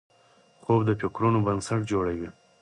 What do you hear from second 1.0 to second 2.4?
فکرونو بنسټ جوړوي